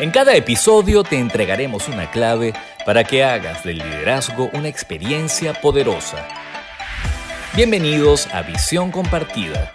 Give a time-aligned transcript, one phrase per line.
[0.00, 2.52] En cada episodio te entregaremos una clave
[2.84, 6.26] para que hagas del liderazgo una experiencia poderosa.
[7.54, 9.72] Bienvenidos a Visión Compartida.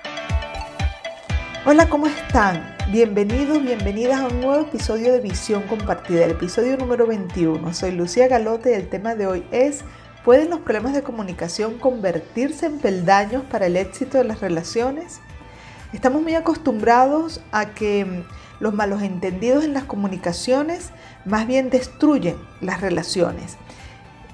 [1.65, 2.75] Hola, ¿cómo están?
[2.91, 7.73] Bienvenidos, bienvenidas a un nuevo episodio de Visión Compartida, el episodio número 21.
[7.73, 9.85] Soy Lucía Galote y el tema de hoy es
[10.25, 15.21] ¿Pueden los problemas de comunicación convertirse en peldaños para el éxito de las relaciones?
[15.91, 18.23] Estamos muy acostumbrados a que
[18.59, 20.91] los malos entendidos en las comunicaciones
[21.25, 23.57] más bien destruyen las relaciones.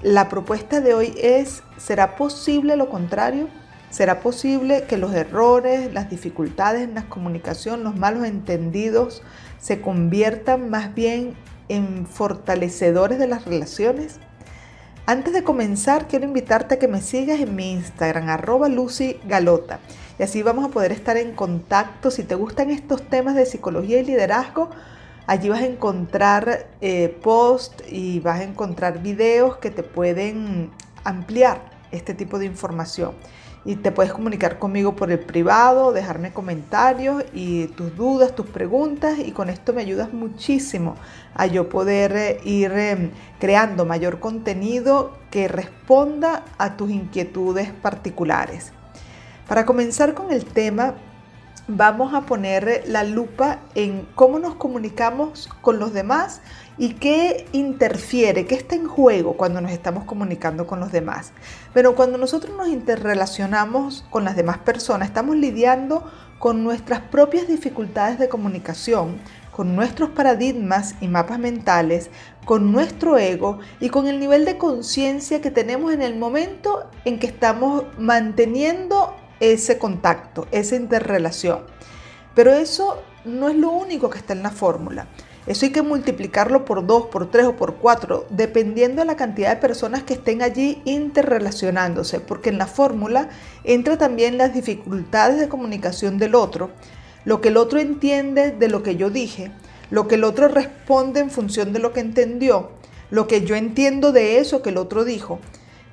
[0.02, 3.48] La propuesta de hoy es, ¿será posible lo contrario?
[3.88, 9.22] ¿Será posible que los errores, las dificultades en la comunicación, los malos entendidos
[9.58, 11.34] se conviertan más bien
[11.70, 14.18] en fortalecedores de las relaciones?
[15.06, 19.78] Antes de comenzar, quiero invitarte a que me sigas en mi Instagram, arroba Lucy Galota.
[20.18, 22.10] Y así vamos a poder estar en contacto.
[22.10, 24.70] Si te gustan estos temas de psicología y liderazgo,
[25.26, 30.70] allí vas a encontrar eh, posts y vas a encontrar videos que te pueden
[31.04, 33.12] ampliar este tipo de información
[33.66, 39.18] y te puedes comunicar conmigo por el privado, dejarme comentarios y tus dudas, tus preguntas
[39.18, 40.94] y con esto me ayudas muchísimo
[41.34, 48.72] a yo poder eh, ir em, creando mayor contenido que responda a tus inquietudes particulares.
[49.48, 50.94] Para comenzar con el tema,
[51.68, 56.40] vamos a poner la lupa en cómo nos comunicamos con los demás
[56.78, 61.32] y qué interfiere, qué está en juego cuando nos estamos comunicando con los demás.
[61.72, 66.02] Pero cuando nosotros nos interrelacionamos con las demás personas, estamos lidiando
[66.40, 69.16] con nuestras propias dificultades de comunicación,
[69.52, 72.10] con nuestros paradigmas y mapas mentales,
[72.44, 77.20] con nuestro ego y con el nivel de conciencia que tenemos en el momento en
[77.20, 81.60] que estamos manteniendo ese contacto, esa interrelación.
[82.34, 85.08] Pero eso no es lo único que está en la fórmula.
[85.46, 89.50] Eso hay que multiplicarlo por 2, por 3 o por 4, dependiendo de la cantidad
[89.50, 93.28] de personas que estén allí interrelacionándose, porque en la fórmula
[93.62, 96.70] entra también las dificultades de comunicación del otro,
[97.24, 99.52] lo que el otro entiende de lo que yo dije,
[99.90, 102.70] lo que el otro responde en función de lo que entendió,
[103.10, 105.38] lo que yo entiendo de eso que el otro dijo.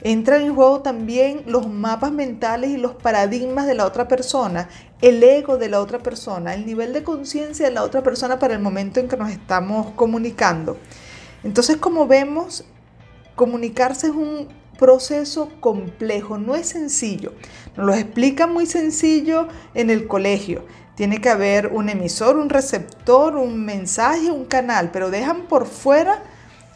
[0.06, 4.68] Entran en juego también los mapas mentales y los paradigmas de la otra persona,
[5.02, 8.54] el ego de la otra persona, el nivel de conciencia de la otra persona para
[8.54, 10.78] el momento en que nos estamos comunicando.
[11.46, 12.66] Entonces, como vemos,
[13.36, 17.32] comunicarse es un proceso complejo, no es sencillo.
[17.78, 20.66] Nos lo explica muy sencillo en el colegio.
[20.96, 26.24] Tiene que haber un emisor, un receptor, un mensaje, un canal, pero dejan por fuera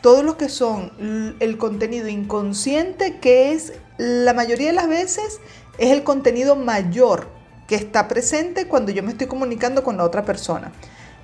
[0.07, 5.41] todo lo que son el contenido inconsciente, que es la mayoría de las veces
[5.77, 7.27] es el contenido mayor
[7.67, 10.71] que está presente cuando yo me estoy comunicando con la otra persona.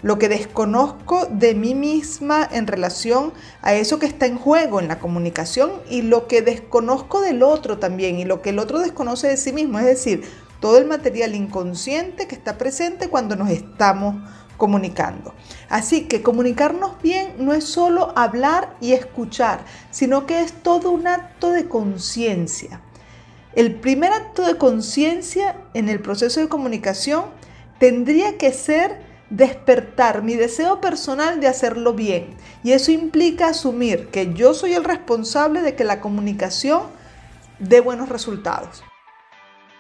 [0.01, 4.89] Lo que desconozco de mí misma en relación a eso que está en juego en
[4.89, 9.29] la comunicación y lo que desconozco del otro también y lo que el otro desconoce
[9.29, 10.25] de sí mismo, es decir,
[10.59, 14.17] todo el material inconsciente que está presente cuando nos estamos
[14.57, 15.33] comunicando.
[15.69, 21.07] Así que comunicarnos bien no es solo hablar y escuchar, sino que es todo un
[21.07, 22.81] acto de conciencia.
[23.53, 27.25] El primer acto de conciencia en el proceso de comunicación
[27.79, 32.35] tendría que ser despertar mi deseo personal de hacerlo bien.
[32.63, 36.83] Y eso implica asumir que yo soy el responsable de que la comunicación
[37.59, 38.83] dé buenos resultados.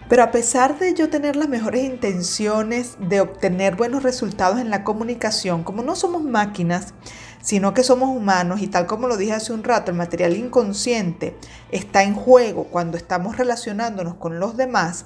[0.09, 4.83] Pero a pesar de yo tener las mejores intenciones de obtener buenos resultados en la
[4.83, 6.93] comunicación, como no somos máquinas,
[7.41, 11.37] sino que somos humanos y tal como lo dije hace un rato, el material inconsciente
[11.71, 15.05] está en juego cuando estamos relacionándonos con los demás,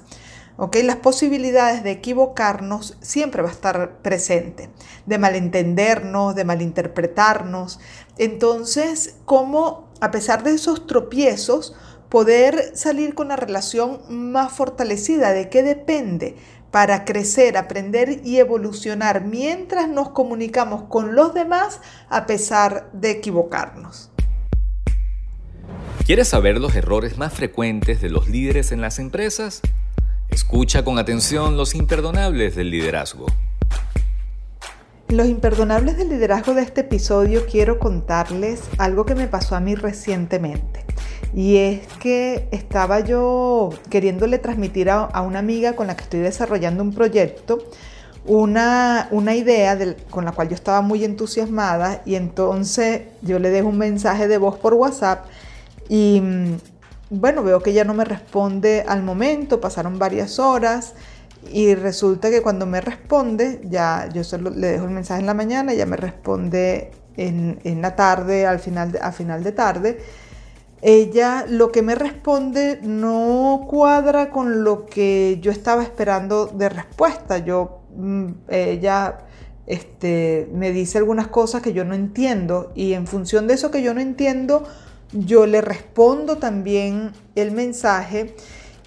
[0.56, 0.76] ¿ok?
[0.84, 4.70] Las posibilidades de equivocarnos siempre va a estar presente,
[5.06, 7.80] de malentendernos, de malinterpretarnos.
[8.18, 11.74] Entonces, ¿cómo a pesar de esos tropiezos,
[12.08, 15.32] poder salir con la relación más fortalecida.
[15.32, 16.36] ¿De qué depende?
[16.70, 24.10] Para crecer, aprender y evolucionar mientras nos comunicamos con los demás a pesar de equivocarnos.
[26.04, 29.60] ¿Quieres saber los errores más frecuentes de los líderes en las empresas?
[30.30, 33.26] Escucha con atención los imperdonables del liderazgo.
[35.10, 39.74] Los imperdonables del liderazgo de este episodio quiero contarles algo que me pasó a mí
[39.74, 40.84] recientemente.
[41.34, 46.82] Y es que estaba yo queriéndole transmitir a, una amiga con la que estoy desarrollando
[46.82, 47.58] un proyecto
[48.26, 49.78] una, una idea
[50.10, 54.36] con la cual yo estaba muy entusiasmada y entonces yo le dejo un mensaje de
[54.36, 55.24] voz por WhatsApp
[55.88, 56.56] y mm,
[57.08, 60.92] bueno, veo que ella no me responde al momento, pasaron varias horas
[61.52, 65.34] y resulta que cuando me responde, ya yo solo le dejo el mensaje en la
[65.34, 69.98] mañana, ya me responde en, en la tarde, al final de, a final de tarde,
[70.82, 77.38] ella lo que me responde no cuadra con lo que yo estaba esperando de respuesta.
[77.38, 79.18] Yo, mm, ella
[79.66, 83.82] este, me dice algunas cosas que yo no entiendo y en función de eso que
[83.82, 84.64] yo no entiendo,
[85.12, 88.34] yo le respondo también el mensaje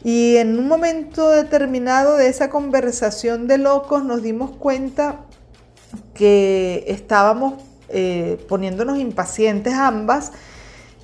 [0.04, 5.22] y en un momento determinado de esa conversación de locos nos dimos cuenta
[6.14, 10.32] que estábamos eh, poniéndonos impacientes ambas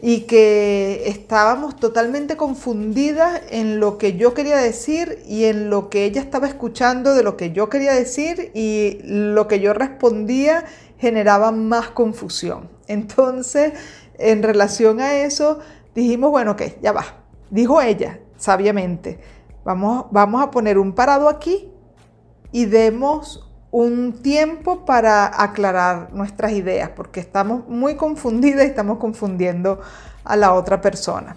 [0.02, 6.06] y que estábamos totalmente confundidas en lo que yo quería decir y en lo que
[6.06, 10.66] ella estaba escuchando de lo que yo quería decir y lo que yo respondía
[11.00, 12.70] generaba más confusión.
[12.88, 13.74] Entonces,
[14.18, 15.60] en relación a eso,
[15.94, 17.06] dijimos, bueno, ok, ya va.
[17.50, 19.20] Dijo ella, sabiamente,
[19.64, 21.72] vamos, vamos a poner un parado aquí
[22.52, 29.82] y demos un tiempo para aclarar nuestras ideas, porque estamos muy confundidas y estamos confundiendo
[30.24, 31.36] a la otra persona.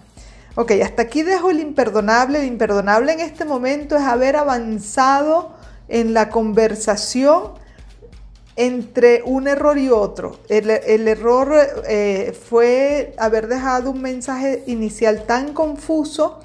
[0.56, 2.41] Ok, hasta aquí dejo el imperdonable.
[2.41, 5.53] El imperdonable en este momento es haber avanzado
[5.88, 7.53] en la conversación
[8.56, 10.38] entre un error y otro.
[10.49, 10.69] El,
[11.08, 11.55] error
[11.88, 16.41] eh, fue haber dejado un mensaje inicial tan confuso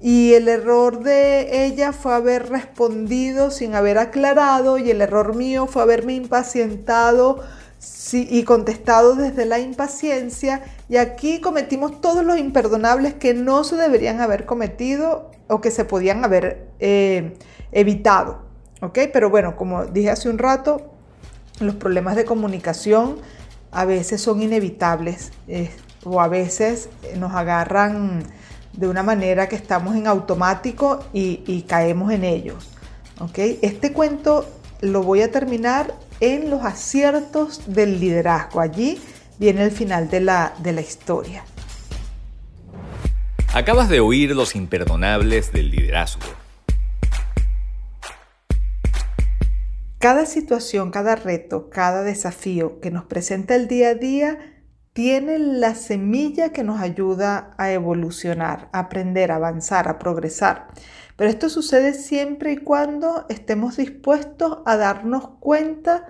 [0.00, 5.66] y el error de ella fue haber respondido sin haber aclarado y el error mío
[5.66, 7.42] fue haberme impacientado
[8.12, 10.62] y contestado desde la impaciencia.
[10.88, 15.84] Y aquí cometimos todos los imperdonables que no se deberían haber cometido o que se
[15.84, 17.36] podían haber eh,
[17.72, 18.42] evitado.
[18.80, 18.98] ¿Ok?
[19.12, 20.92] Pero bueno, como dije hace un rato,
[21.60, 23.16] los problemas de comunicación
[23.72, 25.70] a veces son inevitables eh,
[26.04, 28.22] o a veces nos agarran
[28.78, 32.68] de una manera que estamos en automático y, caemos en ellos.
[33.18, 33.58] ¿okay?
[33.60, 34.48] Este cuento
[34.80, 38.60] lo voy a terminar en los aciertos del liderazgo.
[38.60, 39.00] Allí
[39.40, 41.44] viene el final de la, de la historia.
[43.52, 46.22] Acabas de oír los imperdonables del liderazgo.
[49.98, 54.38] Cada situación, cada reto, cada desafío que nos presenta el día a día
[54.98, 60.66] tiene la semilla que nos ayuda a evolucionar, a aprender, a avanzar, a progresar.
[61.14, 66.04] Pero esto sucede siempre y cuando estemos dispuestos a darnos cuenta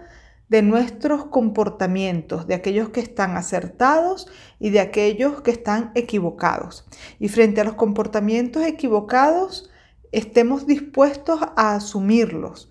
[0.49, 4.26] de nuestros comportamientos, de aquellos que están acertados
[4.58, 6.87] y de aquellos que están equivocados.
[7.19, 9.69] Y frente a los comportamientos equivocados,
[10.12, 12.70] estemos dispuestos a asumirlos,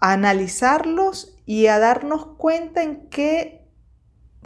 [0.00, 3.65] a analizarlos y a darnos cuenta en qué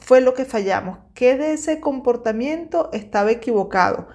[0.01, 4.09] fue lo que fallamos, qué de ese comportamiento estaba equivocado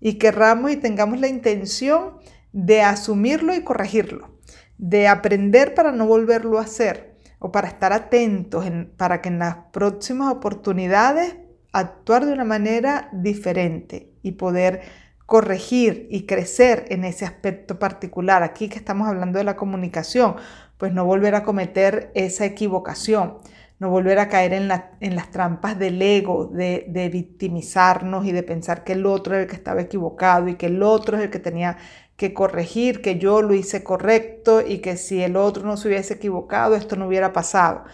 [0.00, 2.18] y querramos y tengamos la intención
[2.52, 4.30] de asumirlo y corregirlo,
[4.78, 8.64] de aprender para no volverlo a hacer o para estar atentos
[8.96, 11.36] para que en las próximas oportunidades
[11.72, 14.82] actuar de una manera diferente y poder
[15.26, 18.42] corregir y crecer en ese aspecto particular.
[18.42, 20.34] Aquí que estamos hablando de la comunicación,
[20.76, 23.38] pues no volver a cometer esa equivocación
[23.80, 28.92] no volver a caer en, las trampas del ego, de, victimizarnos y de pensar que
[28.92, 31.78] el otro es el que estaba equivocado y que el otro es el que tenía
[32.16, 36.14] que corregir, que yo lo hice correcto y que si el otro no se hubiese
[36.14, 37.84] equivocado, esto no hubiera pasado.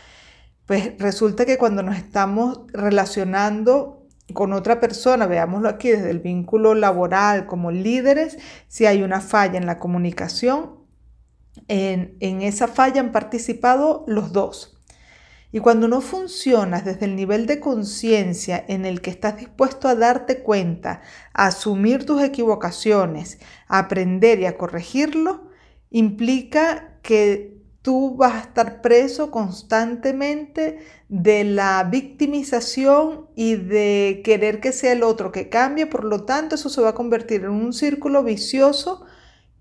[0.67, 6.75] Pues resulta que cuando nos estamos relacionando con otra persona, veámoslo aquí desde el vínculo
[6.75, 10.81] laboral como líderes, si hay una falla en la comunicación,
[11.69, 14.76] en, en esa falla han participado los dos
[15.53, 19.95] y cuando no funcionas desde el nivel de conciencia en el que estás dispuesto a
[19.95, 23.39] darte cuenta, a asumir tus equivocaciones,
[23.69, 25.49] a aprender y a corregirlo,
[25.91, 34.73] implica que tú vas a estar preso constantemente de la victimización y de querer que
[34.73, 35.87] sea el otro que cambie.
[35.87, 39.05] Por lo tanto, eso se va a convertir en un círculo vicioso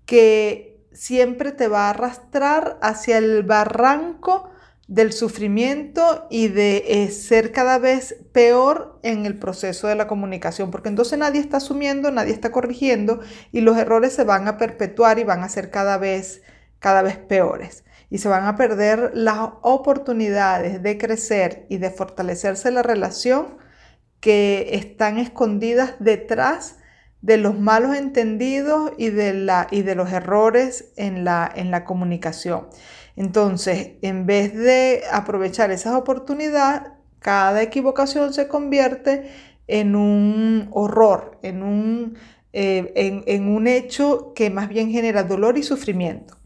[0.06, 4.50] que siempre te va a arrastrar hacia el barranco
[4.88, 10.70] del sufrimiento y de eh, ser cada vez peor en el proceso de la comunicación,
[10.70, 15.18] porque entonces nadie está asumiendo, nadie está corrigiendo y los errores se van a perpetuar
[15.18, 16.42] y van a ser cada vez,
[16.78, 17.84] cada vez peores.
[18.10, 23.58] Y se van a perder las oportunidades de crecer y de fortalecerse la relación
[24.20, 26.76] que están escondidas detrás
[27.22, 31.84] de los malos entendidos y de, la, y de los errores en la, en la
[31.84, 32.68] comunicación.
[33.16, 39.30] Entonces, en vez de aprovechar esas oportunidades, cada equivocación se convierte
[39.66, 42.18] en un horror, en un,
[42.52, 46.36] eh, en, un hecho que más bien genera dolor y sufrimiento.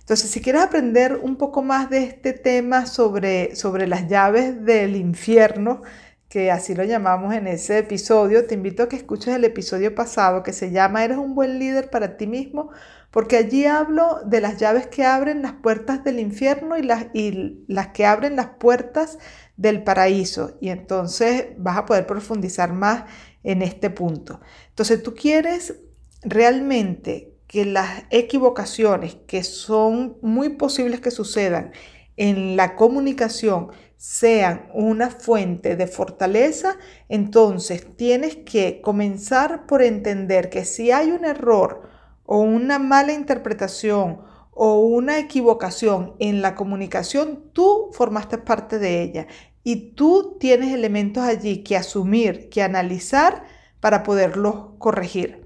[0.00, 4.96] Entonces, si quieres aprender un poco más de este tema sobre, sobre las llaves del
[4.96, 5.82] infierno,
[6.28, 10.42] que así lo llamamos en ese episodio, te invito a que escuches el episodio pasado
[10.42, 12.70] que se llama ¿Eres un buen líder para ti mismo?
[13.14, 17.62] Porque allí hablo de las llaves que abren las puertas del infierno y las, y
[17.68, 19.20] las que abren las puertas
[19.56, 20.58] del paraíso.
[20.60, 23.04] Y entonces vas a poder profundizar más
[23.44, 24.40] en este punto.
[24.70, 25.76] Entonces, tú quieres
[26.22, 31.70] realmente que las equivocaciones que son muy posibles que sucedan
[32.16, 36.78] en la comunicación sean una fuente de fortaleza,
[37.08, 41.93] entonces tienes que comenzar por entender que si hay un error
[42.24, 49.26] o una mala interpretación o una equivocación en la comunicación, tú formaste parte de ella
[49.62, 53.44] y tú tienes elementos allí que asumir, que analizar
[53.80, 55.44] para poderlos corregir.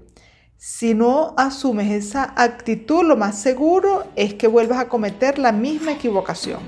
[0.57, 5.93] Si no asumes esa actitud, lo más seguro es que vuelvas a cometer la misma
[5.93, 6.59] equivocación.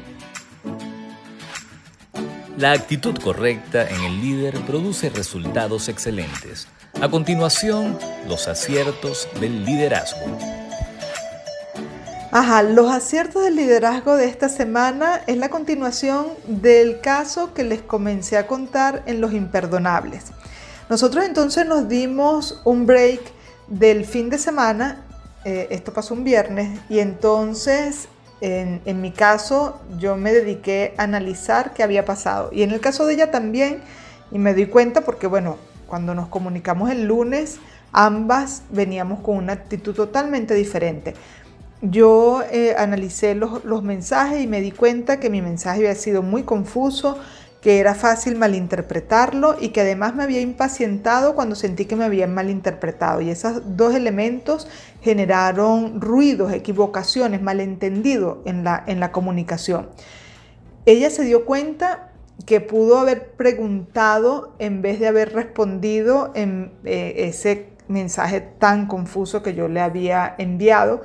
[2.58, 6.68] La actitud correcta en el líder produce resultados excelentes.
[7.02, 10.38] A continuación, los aciertos del liderazgo.
[12.32, 17.82] Ajá, los aciertos del liderazgo de esta semana es la continuación del caso que les
[17.82, 20.26] comencé a contar en Los Imperdonables.
[20.90, 23.22] Nosotros entonces nos dimos un break
[23.68, 25.06] del fin de semana,
[25.46, 28.10] eh, esto pasó un viernes, y entonces
[28.42, 32.50] en, en, mi caso yo me dediqué a analizar qué había pasado.
[32.52, 33.80] Y en el caso de ella también,
[34.32, 35.58] y me di cuenta porque, bueno,
[35.88, 37.60] cuando nos comunicamos el lunes,
[37.92, 41.14] ambas veníamos con una actitud totalmente diferente.
[41.82, 46.22] Yo eh, analicé los, los mensajes y me di cuenta que mi mensaje había sido
[46.22, 47.18] muy confuso,
[47.62, 52.34] que era fácil malinterpretarlo y que además me había impacientado cuando sentí que me habían
[52.34, 53.22] malinterpretado.
[53.22, 54.68] Y esos dos elementos
[55.02, 59.90] generaron ruidos, equivocaciones, malentendidos en la, en la comunicación.
[60.88, 62.12] Ella se dio cuenta
[62.48, 69.44] que pudo haber preguntado en vez de haber respondido en eh, ese mensaje tan confuso
[69.44, 71.04] que yo le había enviado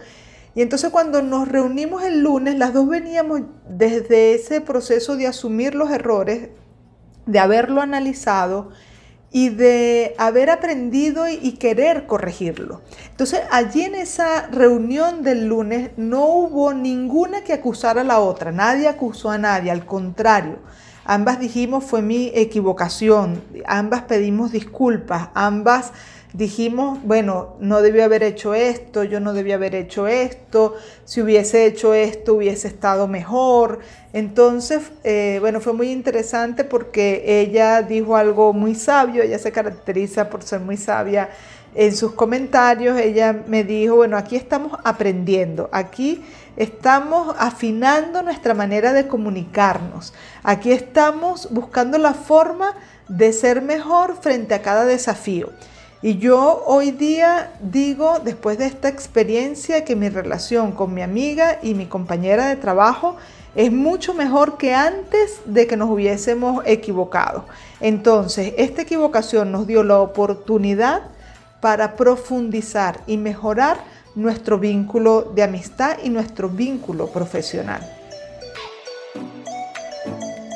[0.57, 5.75] y entonces cuando nos reunimos el lunes, las dos veníamos desde ese proceso de asumir
[5.75, 6.49] los errores,
[7.27, 8.71] de haberlo analizado
[9.31, 12.81] y de haber aprendido y querer corregirlo.
[13.11, 18.51] Entonces allí en esa reunión del lunes no hubo ninguna que acusara a la otra,
[18.51, 20.57] nadie acusó a nadie, al contrario.
[21.05, 25.93] Ambas dijimos fue mi equivocación, ambas pedimos disculpas, ambas
[26.37, 30.75] dijimos, bueno, no debió haber hecho esto, yo no debía haber hecho esto,
[31.07, 33.81] si hubiese hecho esto hubiese estado mejor.
[34.12, 40.28] Entonces, eh, bueno, fue muy interesante porque ella dijo algo muy sabio, ella se caracteriza
[40.28, 41.31] por ser muy sabia
[41.75, 46.23] en sus comentarios, ella me dijo, bueno, aquí estamos aprendiendo, aquí
[46.57, 52.75] estamos afinando nuestra manera de comunicarnos, aquí estamos buscando la forma
[53.09, 55.50] de ser mejor frente a cada desafío.
[56.07, 61.59] Y yo hoy día digo, después de esta experiencia, que mi relación con mi amiga
[61.65, 63.17] y mi compañera de trabajo
[63.57, 67.47] es mucho mejor que antes de que nos hubiésemos equivocado.
[67.81, 71.03] Entonces, esta equivocación nos dio la oportunidad
[71.61, 73.79] para profundizar y mejorar
[74.15, 77.81] nuestro vínculo de amistad y nuestro vínculo profesional.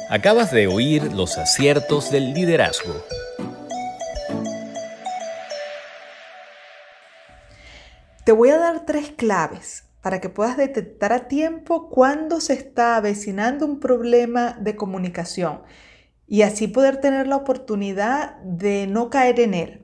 [0.09, 2.95] Acabas de oír los aciertos del liderazgo.
[8.31, 12.95] Te voy a dar tres claves para que puedas detectar a tiempo cuando se está
[12.95, 15.63] avecinando un problema de comunicación
[16.29, 19.83] y así poder tener la oportunidad de no caer en él.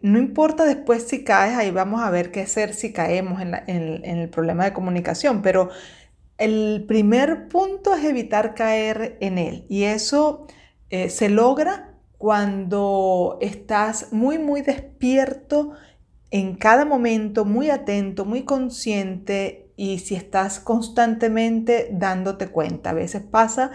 [0.00, 3.54] No importa después si caes, ahí vamos a ver qué hacer si caemos en,
[4.04, 5.70] el problema de comunicación, pero
[6.38, 10.46] el primer punto es evitar caer en él y eso
[10.90, 15.72] eh, se logra cuando estás muy, muy despierto
[16.30, 22.90] en cada momento muy atento, muy consciente y si estás constantemente dándote cuenta.
[22.90, 23.72] A veces pasa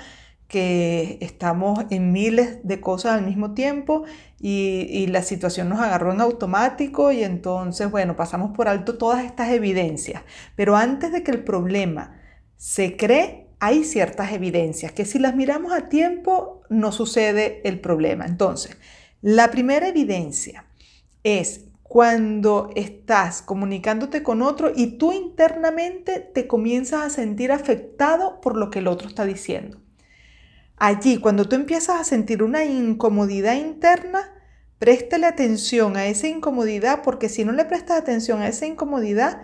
[0.47, 4.03] que estamos en miles de cosas al mismo tiempo
[4.39, 9.49] y, la situación nos agarró en automático y entonces, bueno, pasamos por alto todas estas
[9.49, 10.21] evidencias.
[10.55, 12.21] Pero antes de que el problema
[12.57, 18.25] se cree, hay ciertas evidencias que si las miramos a tiempo no sucede el problema.
[18.25, 18.77] Entonces,
[19.21, 20.65] la primera evidencia
[21.23, 28.57] es cuando estás comunicándote con otro y tú internamente te comienzas a sentir afectado por
[28.57, 29.79] lo que el otro está diciendo.
[30.77, 34.33] Allí, cuando tú empiezas a sentir una incomodidad interna,
[34.79, 39.43] préstale atención a esa incomodidad porque si no le prestas atención a esa incomodidad,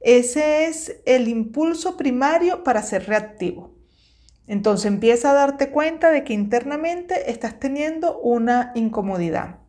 [0.00, 3.74] ese es el impulso primario para ser reactivo.
[4.46, 9.59] Entonces empieza a darte cuenta de que internamente estás teniendo una incomodidad.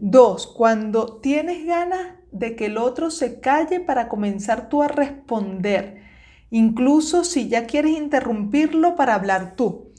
[0.00, 6.02] Dos, cuando tienes ganas de que el otro se calle para comenzar tú a responder,
[6.50, 9.92] incluso si ya quieres interrumpirlo para hablar tú.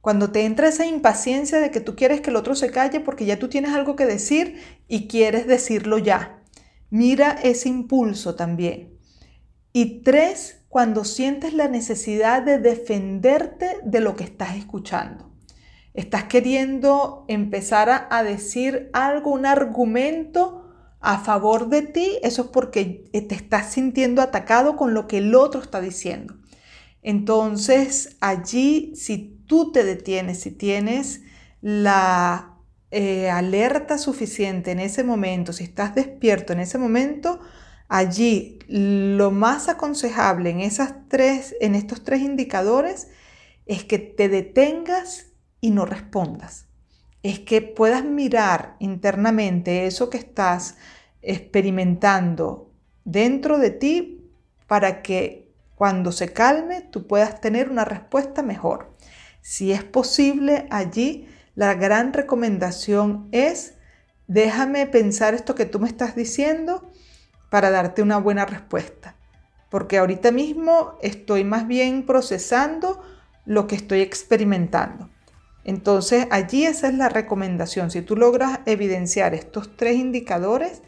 [0.00, 3.24] Cuando te entra esa impaciencia de que tú quieres que el otro se calle porque
[3.24, 6.42] ya tú tienes algo que decir y quieres decirlo ya.
[6.90, 8.98] Mira ese impulso también.
[9.72, 15.35] Y tres, cuando sientes la necesidad de defenderte de lo que estás escuchando.
[15.96, 20.62] Estás queriendo empezar a, decir algo, un argumento
[21.00, 25.34] a favor de ti, eso es porque te estás sintiendo atacado con lo que el
[25.34, 26.36] otro está diciendo.
[27.02, 31.22] Entonces, allí, si tú te detienes, si tienes
[31.62, 32.56] la
[32.90, 37.40] eh, alerta suficiente en ese momento, si estás despierto en ese momento,
[37.88, 43.08] allí lo más aconsejable en, esas tres, en estos tres indicadores
[43.66, 45.25] es que te detengas
[45.60, 46.66] y no respondas.
[47.22, 50.76] Es que puedas mirar internamente eso que estás
[51.22, 52.70] experimentando
[53.04, 54.30] dentro de ti
[54.66, 58.94] para que cuando se calme tú puedas tener una respuesta mejor.
[59.40, 63.74] Si es posible allí, la gran recomendación es
[64.26, 66.90] déjame pensar esto que tú me estás diciendo
[67.50, 69.14] para darte una buena respuesta.
[69.70, 73.02] Porque ahorita mismo estoy más bien procesando
[73.44, 75.10] lo que estoy experimentando.
[75.66, 77.90] Entonces allí esa es la recomendación.
[77.90, 80.80] Si tú logras evidenciar estos tres indicadores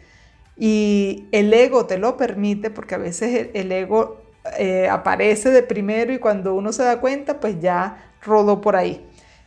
[0.57, 4.23] y el ego te lo permite, porque a veces el, ego
[4.57, 9.05] eh, aparece de primero y cuando uno se da cuenta, pues ya rodó por ahí.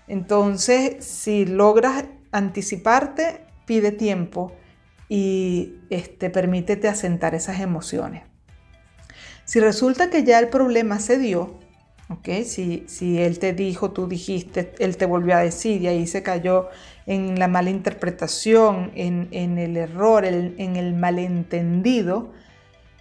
[0.10, 4.52] Entonces, si logras anticiparte, pide tiempo
[5.08, 8.24] y este, permítete asentar esas emociones.
[9.46, 11.61] Si resulta que ya el problema se dio,
[12.12, 12.46] ¿okay?
[12.46, 16.24] si, si él te dijo, tú dijiste, él te volvió a decir y ahí se
[16.24, 16.70] cayó
[17.06, 22.32] en la mala interpretación, en, el error, en, el malentendido,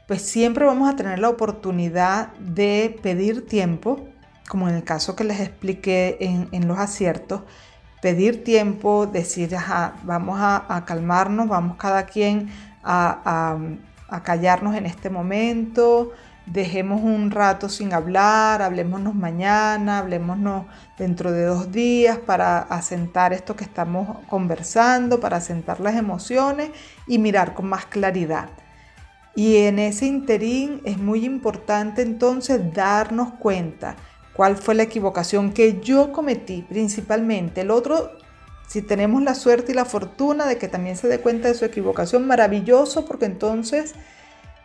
[0.06, 4.08] pues siempre vamos a tener la oportunidad de pedir tiempo,
[4.48, 7.42] como en el caso que les expliqué en los aciertos,
[8.00, 9.54] pedir tiempo, decir,
[10.04, 12.48] vamos a, calmarnos, vamos cada quien
[12.82, 13.58] a,
[14.24, 16.12] callarnos en este momento,
[16.52, 20.66] dejemos un rato sin hablar, hablemosnos mañana, hablemosnos
[20.98, 26.70] dentro de dos días para asentar esto que estamos conversando, para asentar las emociones
[27.06, 28.48] y mirar con más claridad.
[29.36, 33.94] Y en ese interín es muy importante entonces darnos cuenta
[34.34, 37.60] cuál fue la equivocación que yo cometí principalmente.
[37.60, 38.10] El otro,
[38.66, 41.64] si tenemos la suerte y la fortuna de que también se dé cuenta de su
[41.64, 43.94] equivocación, maravilloso, porque entonces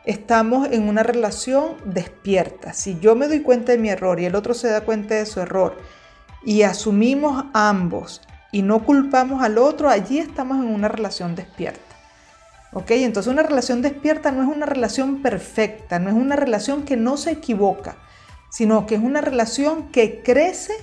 [0.06, 2.74] estamos en una relación despierta.
[2.74, 5.26] Si yo me doy cuenta de mi error y el otro se da cuenta de
[5.26, 5.78] su error
[6.44, 11.82] y asumimos ambos y no culpamos al otro, allí estamos en una relación despierta.
[12.74, 12.92] ¿Ok?
[12.92, 17.18] Entonces una relación despierta no es una relación perfecta, no es una relación que no
[17.18, 17.98] se equivoca
[18.56, 20.74] sino que es una relación que crece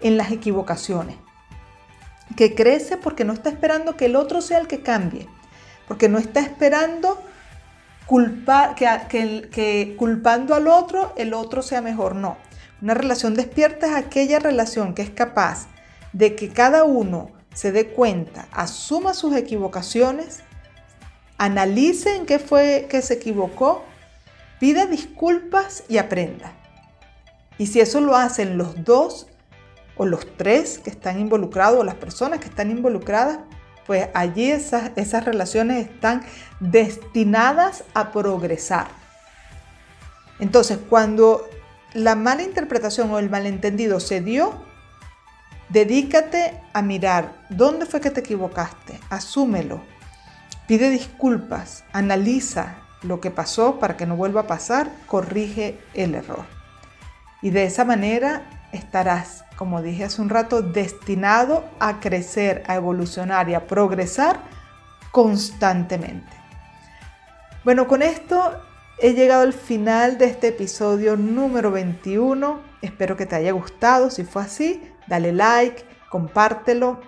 [0.00, 1.16] en las equivocaciones,
[2.36, 5.28] que crece porque no está esperando que el otro sea el que cambie,
[5.86, 7.22] porque no está esperando
[8.08, 12.38] culpar, que, culpando al otro el otro sea mejor, no.
[12.80, 15.66] Una relación despierta es aquella relación que es capaz
[16.14, 20.40] de que cada uno se dé cuenta, asuma sus equivocaciones,
[21.36, 23.84] analice en qué fue que se equivocó,
[24.58, 26.54] pida disculpas y aprenda.
[27.58, 29.26] Y si eso lo hacen los dos
[29.98, 33.40] o los tres que están involucrados o las personas que están involucradas,
[33.88, 36.22] pues allí esas, esas relaciones están
[36.60, 38.86] destinadas a progresar.
[40.38, 41.48] Entonces, cuando
[41.94, 44.62] la mala interpretación o el malentendido se dio,
[45.70, 49.80] dedícate a mirar dónde fue que te equivocaste, asúmelo,
[50.66, 56.44] pide disculpas, analiza lo que pasó para que no vuelva a pasar, corrige el error.
[57.40, 63.48] Y de esa manera estarás, como dije hace un rato, destinado a crecer, a evolucionar
[63.48, 64.40] y a progresar
[65.10, 66.36] constantemente.
[67.64, 68.60] Bueno, con esto
[69.00, 72.60] he llegado al final de este episodio número 21.
[72.82, 74.10] Espero que te haya gustado.
[74.10, 77.00] Si fue así, dale like, compártelo,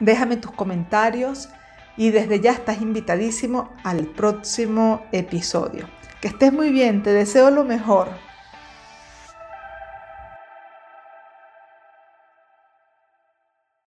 [0.00, 1.48] déjame tus comentarios
[1.96, 5.88] y desde ya estás invitadísimo al próximo episodio.
[6.20, 8.08] Que estés muy bien, te deseo lo mejor.